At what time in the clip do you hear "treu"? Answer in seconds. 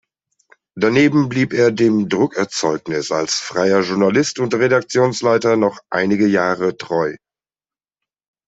6.75-7.15